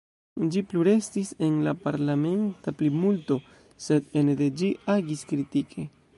[0.53, 3.39] Ĝi plu restis en la parlamenta plimulto,
[3.89, 5.89] sed ene de ĝi agis kritike.